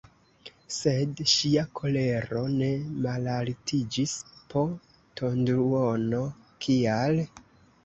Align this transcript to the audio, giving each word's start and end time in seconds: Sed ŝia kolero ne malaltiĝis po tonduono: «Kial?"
Sed 0.75 1.19
ŝia 1.33 1.65
kolero 1.79 2.41
ne 2.55 2.71
malaltiĝis 3.05 4.17
po 4.55 4.65
tonduono: 5.23 6.25
«Kial?" 6.67 7.25